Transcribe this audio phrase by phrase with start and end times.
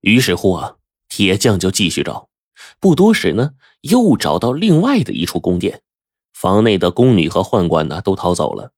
[0.00, 0.76] 于是乎啊，
[1.08, 2.28] 铁匠就继续找，
[2.80, 3.52] 不多时呢，
[3.82, 5.82] 又找到另外的一处宫殿，
[6.32, 8.72] 房内的宫女和宦官呢都逃走了，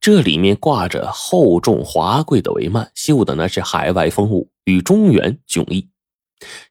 [0.00, 5.88] 这里面挂着厚重华贵的帷幔，绣的呢是海外风物与中原迥异，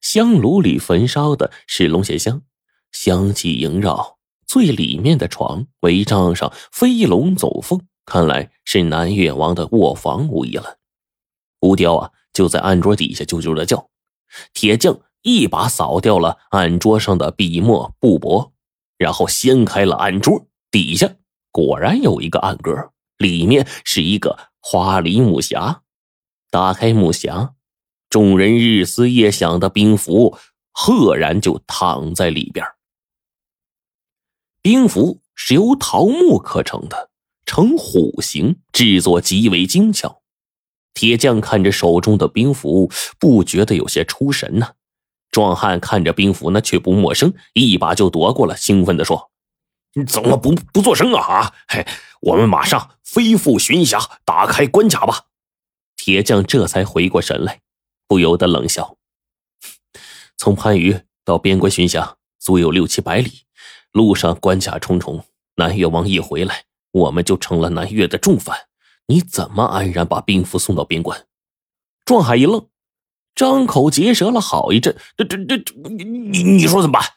[0.02, 2.42] 香炉里焚烧的是龙涎香，
[2.92, 4.18] 香气萦绕。
[4.46, 10.78] 最里面的床帷帐上飞龙走凤，看来是南越王的卧房无疑了。
[11.62, 13.90] 吴雕啊，就在案桌底下啾啾的叫。
[14.54, 18.52] 铁匠一把扫掉了案桌上的笔墨布帛，
[18.98, 21.16] 然后掀开了案桌，底下
[21.52, 25.82] 果然有一个暗格，里面是一个花梨木匣。
[26.50, 27.54] 打开木匣，
[28.10, 30.38] 众人日思夜想的兵符
[30.72, 32.66] 赫然就躺在里边。
[34.62, 37.12] 兵符是由桃木刻成的，
[37.46, 40.23] 呈虎形，制作极为精巧。
[40.94, 44.74] 铁匠看着手中的兵符，不觉得有些出神呢。
[45.32, 49.32] 壮汉看着兵符呢，却不陌生，一把就夺过了，兴奋地说
[49.96, 51.22] ：“你怎么不不做声啊？
[51.22, 51.88] 啊，嘿，
[52.22, 55.24] 我们马上飞赴巡峡，打开关卡吧。”
[55.98, 57.62] 铁匠这才回过神来，
[58.08, 58.98] 不由得冷笑
[60.38, 63.32] ：“从番禺到边关巡峡，足有六七百里，
[63.92, 68.56] 路上关卡重重，南越王一回来，我们就成了南越的重犯。”
[69.08, 71.26] 你怎么安然把兵符送到边关？
[72.06, 72.68] 壮汉一愣，
[73.36, 74.96] 张口结舌了好一阵。
[75.18, 77.10] 这、这、这、你、你、你说怎么办？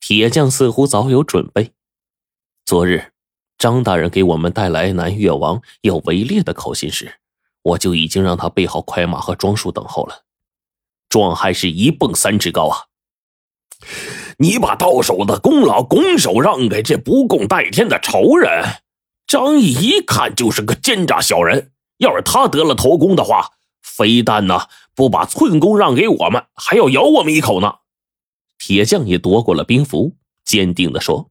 [0.00, 1.72] 铁匠似乎早有准备。
[2.64, 3.12] 昨日
[3.58, 7.20] 张大人给我们带来南越王要围猎的口信时，
[7.62, 10.24] 我就已经让他备好快马和装束等候了。
[11.08, 12.86] 壮汉是一蹦三尺高啊！
[14.38, 18.81] 你把到手的功劳拱手让给这不共戴天的仇人？
[19.32, 27.76] 张毅一看就是个奸诈小人，要是他得了头功的话，非但呢不把寸功让给我们，还要咬我们一口呢。
[28.58, 31.30] 铁匠也夺过了兵符，坚定的说：“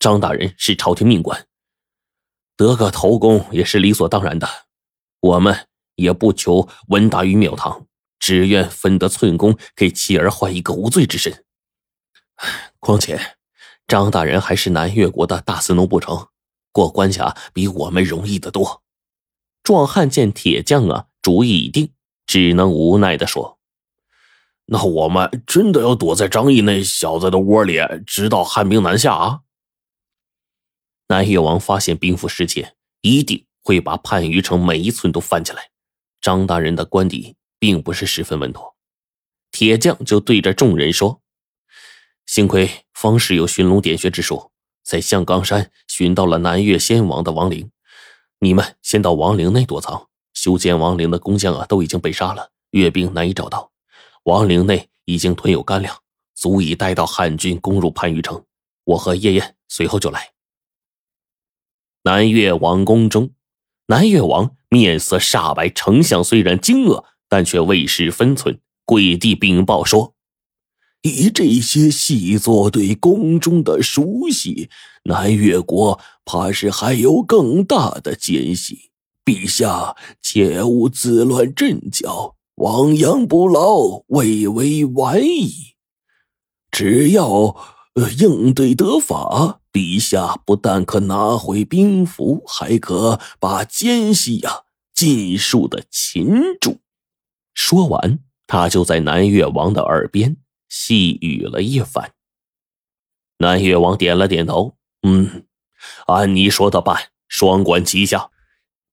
[0.00, 1.46] 张大人是朝廷命官，
[2.56, 4.48] 得个头功也是理所当然的。
[5.20, 7.86] 我们也不求闻达于庙堂，
[8.18, 11.44] 只愿分得寸功，给妻儿换一个无罪之身。
[12.80, 13.36] 况且，
[13.86, 16.26] 张大人还是南越国的大司农不成？”
[16.76, 18.82] 过关卡比我们容易得多。
[19.62, 21.90] 壮汉见铁匠啊主意已定，
[22.26, 23.58] 只能无奈的说
[24.66, 29.40] ：“那我们真的要躲在张毅那小子的窝里，直到汉兵南下啊？”
[31.08, 35.70] 南越王发现兵符失窃，一定会把番禺城每一寸都翻起来。
[36.20, 38.76] 张大人的官邸并不是十分稳妥。
[39.50, 41.22] 铁匠就对着众人说
[42.26, 44.50] ：“幸亏方氏有寻龙点穴之术。”
[44.86, 47.68] 在象冈山寻到了南越先王的亡灵，
[48.38, 50.06] 你们先到亡灵内躲藏。
[50.32, 53.72] 修建亡灵的工匠啊，都已经被杀了，阅兵难以找到。
[54.24, 55.96] 亡灵内已经囤有干粮，
[56.36, 58.44] 足以带到汉军攻入番禺城。
[58.84, 60.34] 我和叶燕随后就来。
[62.04, 63.30] 南越王宫中，
[63.86, 70.14] 南越王面色煞白，丞相虽然惊愕，但却未失分寸，跪地禀报说。
[71.06, 74.68] 以这些细作对宫中的熟悉，
[75.04, 78.90] 南越国怕是还有更大的奸细。
[79.24, 85.52] 陛下切勿自乱阵脚，亡羊补牢，未为晚矣。
[86.70, 87.56] 只要
[88.18, 94.62] 应对得法，陛下不但可拿回兵符，还可把奸细呀
[94.92, 96.28] 尽数的擒
[96.60, 96.78] 住。
[97.54, 100.36] 说完，他就在南越王的耳边。
[100.68, 102.12] 细语了一番，
[103.38, 105.46] 南越王点了点头，嗯，
[106.06, 108.30] 按你说的办，双管齐下，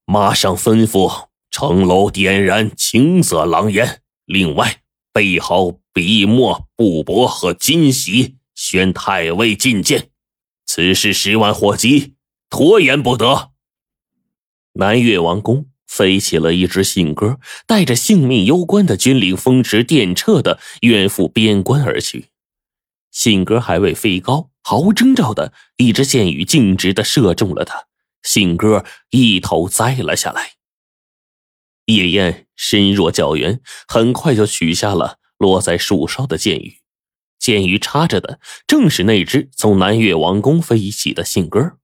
[0.06, 10.10] 马上吩咐城楼点燃青色狼烟，另外备好笔墨布帛和金玺，宣太尉觐见。
[10.66, 12.16] 此事十万火急，
[12.50, 13.52] 拖延不得。
[14.74, 15.70] 南越王宫。
[15.88, 22.30] 飞起了一支信鸽，带着性命攸关的军令，风驰电掣的远赴边关而去。
[23.12, 27.86] 信鸽还未飞高，毫无征兆的一支箭雨径直的射中了他，
[28.24, 30.54] 信鸽一头栽了下来。
[31.86, 36.78] 叶燕身弱较圆，很快就取下了落在树梢的箭雨，
[37.38, 41.78] 箭雨插着的正是那只从南越王宫飞起的信鸽。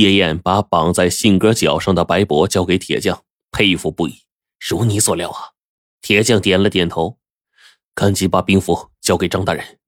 [0.00, 4.22] 叶燕把绑在信鸽脚上的白帛交给铁匠，佩服不已。
[4.58, 5.50] 如你所料啊！
[6.00, 7.18] 铁匠点了点头，
[7.94, 9.78] 赶紧把兵符交给张大人。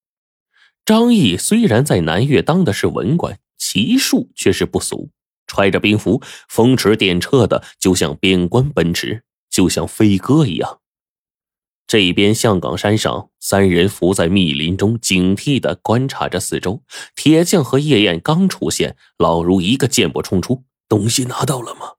[0.85, 5.11] 张毅虽然在南越当的是文官，骑术却是不俗，
[5.47, 10.80] 揣着兵符，风驰电掣的就向边关奔驰，就像飞鸽一样。
[11.91, 16.85] 这边象岗山上，三人伏在密林中，警惕地观察着四周。
[17.17, 20.63] 铁匠和叶燕刚出现，老如一个箭步冲出。
[20.89, 21.95] 东西拿到了吗？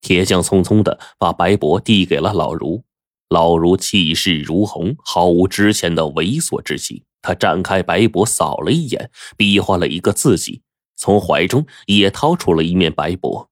[0.00, 2.82] 铁匠匆匆地把白帛递给了老如。
[3.28, 7.04] 老如气势如虹，毫无之前的猥琐之气。
[7.22, 10.62] 他展开白帛，扫了一眼，比划了一个字迹，
[10.96, 13.46] 从怀中也掏出了一面白帛，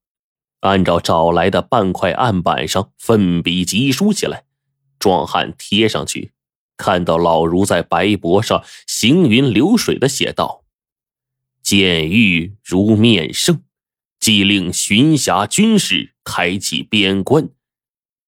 [0.63, 4.46] 按照找来的半块案板上奋笔疾书起来。
[4.99, 6.33] 壮汉贴上去，
[6.77, 10.65] 看到老如在白帛上行云流水的写道
[11.63, 13.63] ：“见玉如面圣，
[14.21, 17.51] 即令巡辖军士开启边关，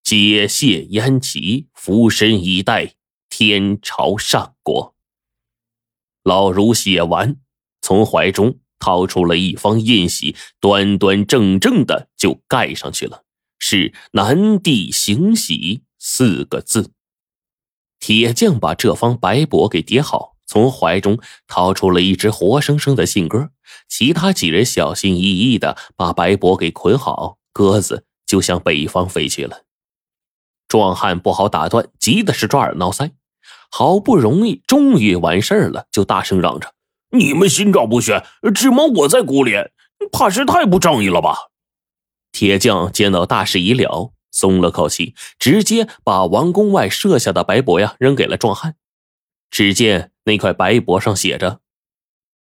[0.03, 2.95] 解卸烟旗，俯身以待
[3.29, 4.95] 天朝上国。”
[6.25, 7.37] 老如写完，
[7.81, 13.25] 从怀中掏出了一方印玺，端端正正的就盖上去了，
[13.59, 15.83] 是“南帝行玺”。
[16.11, 16.91] 四个字。
[18.01, 23.51] 铁匠把这方白帛给叠好，从怀中掏出了一只活生生的信鸽。
[23.87, 29.65] 其他几人小心翼翼的把白帛给捆好，鸽子就向北方飞去了。
[30.67, 33.13] 壮汉不好打断，急的是抓耳挠腮。
[33.71, 36.73] 好不容易，终于完事儿了，就大声嚷着
[37.13, 38.25] ：“你们心照不宣，
[38.55, 39.53] 只蒙我在鼓里，
[40.11, 41.51] 怕是太不仗义了吧？”
[42.33, 44.15] 铁匠见到大事已了。
[44.31, 48.77] 松了口气，直接把王宫外设下的白帛呀扔给了壮汉。
[49.51, 51.61] 只见那块白帛上写着：“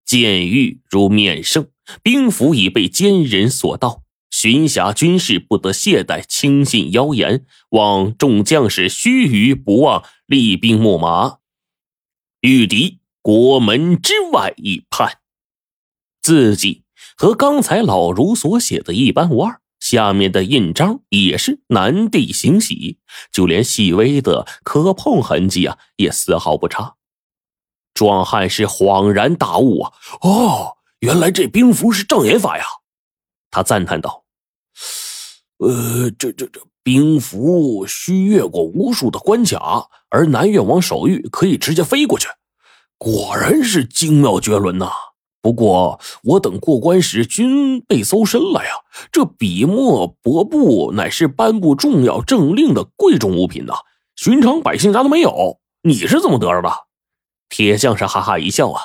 [0.07, 1.69] 剑玉如面圣，
[2.03, 11.39] 兵符已被奸人所盗，巡辖军士不得懈怠轻信谣言，望众将士须臾不忘厉兵秣马，
[12.41, 15.19] 御敌国门之外一叛。”
[16.23, 16.85] 字迹
[17.17, 19.61] 和刚才老如所写的一般无二。
[19.85, 22.97] 下面的印章也是南地行玺，
[23.31, 26.95] 就连细微的磕碰痕迹啊，也丝毫不差。
[27.93, 29.93] 壮汉是恍然大悟啊！
[30.23, 32.65] 哦，原来这兵符是障眼法呀！
[33.51, 34.25] 他赞叹道
[35.61, 42.27] ：“呃，这这这兵符需越过无数的关卡，而南越王手谕可以直接飞过去，
[42.97, 44.91] 果然是精妙绝伦呐！”
[45.44, 48.70] 不过，我等过关时均被搜身了呀。
[49.12, 53.75] 这笔墨帛布乃是颁布重要政令的贵重物品呐，
[54.17, 55.61] 寻常百姓家都没有。
[55.82, 56.87] 你是怎么得着的？
[57.50, 58.85] 铁匠是哈哈一笑啊，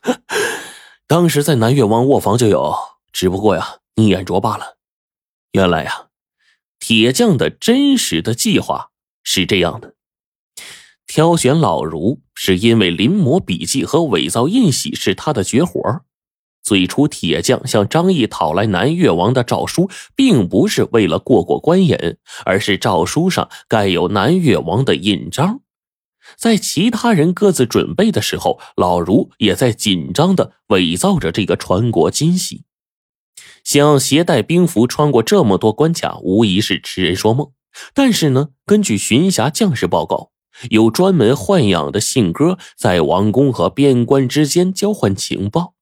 [1.06, 2.74] 当时在南越王卧房就有，
[3.12, 4.78] 只不过呀，你眼拙罢了。
[5.52, 6.06] 原来呀，
[6.78, 8.92] 铁匠的真实的计划
[9.22, 9.92] 是这样的。
[11.10, 16.02] 挑选老儒是因为临摹笔记和伪造印玺是他的绝活。
[16.62, 21.96] 最初，铁匠向张毅讨来南越王的诏书，并不是为了过过官瘾，
[22.44, 25.62] 而是诏书上盖有南越王的印章。
[26.36, 32.62] 在其他人各自准备的时候，老儒也在紧张的伪造着这个传国金玺。
[33.64, 37.50] 想携带兵符穿过这么多关卡，无疑是痴人说梦。
[37.94, 40.30] 但是呢，根据巡辖将士报告。
[40.68, 45.74] 有专门豢养的信鸽，在王宫和边关之间交换情报。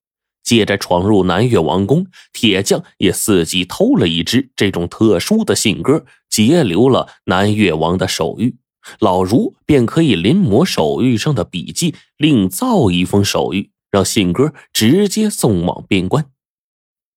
[0.44, 8.54] 接着闯入南越王宫，铁匠也伺机偷了一只这种特殊的信鸽，截留了南越王的手谕。
[9.00, 16.30] 老儒便可以临摹手谕上的笔记，另造一封手谕，让信鸽直接送往边关。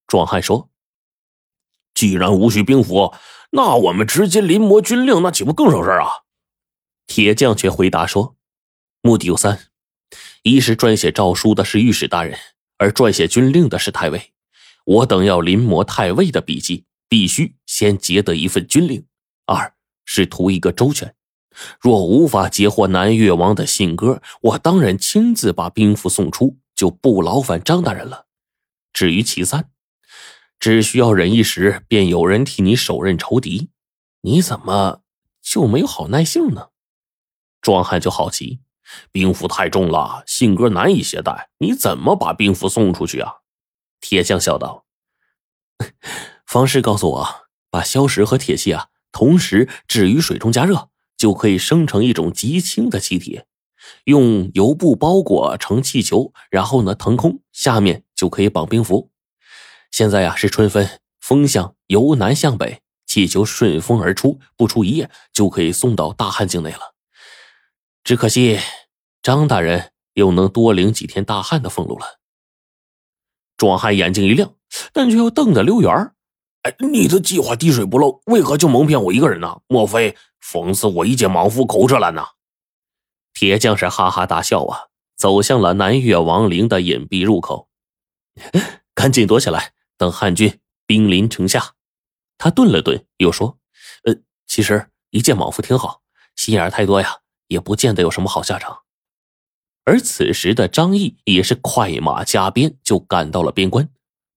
[0.07, 0.69] 壮汉说
[1.95, 3.13] ：“既然无需兵符，
[3.51, 6.07] 那我们直接临摹军令，那岂不更省事啊？”
[7.13, 8.37] 铁匠却回答说
[9.03, 9.65] ：“目的有三，
[10.43, 12.39] 一是撰写诏书的是御史大人，
[12.77, 14.31] 而撰写军令的是太尉。
[14.85, 19.01] 我等要临摹太尉的笔迹，必须先截得一份军令；
[19.45, 19.73] 二
[20.05, 21.13] 是图一个周全。
[21.81, 28.27] 若无法截获南越王的信鸽，我当然亲自把兵符送出，就不劳烦张大人了。
[28.93, 29.69] 至于其三，
[30.57, 33.69] 只需要忍一时，便有人替你手刃仇敌。
[34.21, 35.01] 你怎么
[35.41, 36.67] 就没有好耐性呢？”
[37.61, 38.59] 壮汉就好奇，
[39.11, 43.35] 兵符太重了，信鸽难以携带，你怎么把兵符送出去啊？
[43.99, 44.85] 铁匠笑道
[46.47, 47.27] ：“方士告诉我，
[47.69, 53.41] 把硝石和铁器啊同时置于水中加热，就可以生成一种极轻的气体，
[54.05, 59.11] 用油布包裹成气球，然后呢腾空，下面就可以绑兵符。
[59.91, 66.95] 现在呀是春分，风向由南向北，气球顺风而出，不出一夜就可以送到大汉境内了。”
[68.03, 68.59] 只可惜，
[69.21, 72.19] 张大人又能多领几天大汉的俸禄了。
[73.57, 74.55] 壮汉眼睛一亮，
[74.91, 76.13] 但却又瞪得溜圆
[76.63, 79.61] 哎，你的计划滴水不漏，为何就蒙骗我一个人呢？
[79.67, 82.23] 莫非讽刺我一介莽夫口舌了呢。
[83.33, 87.69] 铁匠是哈哈大笑啊，走向了南越王陵的隐蔽入口，
[88.93, 91.73] 赶紧躲起来，等汉军兵临城下。
[92.37, 93.57] 他顿了顿，又说
[94.05, 94.15] ：“呃，
[94.47, 96.01] 其实一介莽夫挺好，
[96.35, 97.20] 心眼太多呀，
[97.51, 98.79] 也不见得有什么好下场。”
[99.83, 103.89] 而此时的张毅也是快马加鞭就赶到了边关，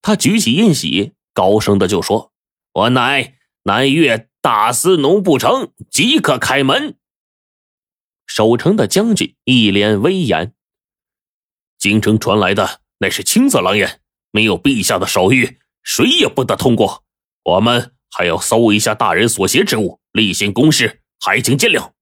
[0.02, 2.33] 他举起印玺，高声的就说
[2.73, 6.97] ：“我乃南越大司农不成，即可开门。”
[8.26, 10.54] 守城的将军一脸威严
[11.78, 17.04] ：“京城传来的乃是青色狼烟，没有陛下的手谕，谁也不得通过。
[17.42, 21.92] 我们还要搜一下大人所携之物，例行公事，还请见谅。”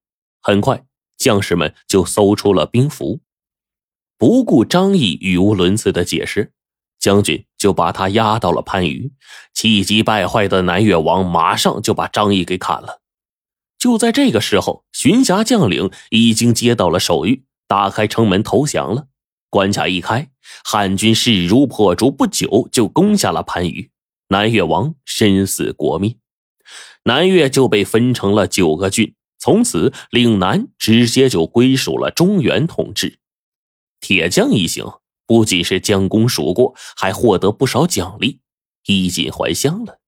[0.41, 0.85] 很快，
[1.23, 3.21] 将士们就搜出了兵符。
[4.19, 6.53] 不顾张毅语无伦次的解释，
[6.99, 9.13] 将军就把他押到了番禺。
[9.55, 13.01] 气急败坏的南越王马上就把张毅给砍了。
[13.79, 19.07] 就在这个时候，巡辖将领已经接到了手谕，打开城门投降了。
[19.51, 20.31] 关卡一开，
[20.65, 23.91] 汉军势如破竹，不久就攻下了番禺。
[24.29, 26.17] 南越王身死国灭，
[27.05, 33.19] 南越就被分成了九个郡，从此岭南直接就归属了中原统治。
[33.99, 34.87] 铁匠一行
[35.27, 38.39] 不仅是将功赎过，还获得不少奖励，
[38.87, 39.99] 衣锦还乡了。